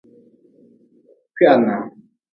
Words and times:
Kwihana. 1.33 1.75